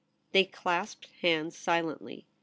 They 0.31 0.45
clasped 0.45 1.09
hands 1.21 1.55
silently. 1.55 2.25